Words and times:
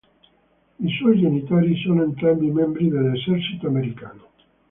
I 0.79 0.89
suoi 0.93 1.19
genitori 1.19 1.75
sono 1.77 2.01
entrambi 2.01 2.49
membri 2.49 2.89
dell'esercito 2.89 3.67
americano. 3.67 4.31